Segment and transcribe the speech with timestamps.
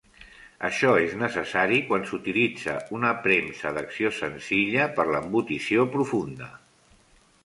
[0.67, 6.49] Això és necessari quan s'utilitza una premsa d'acció senzilla per l'embotició profunda.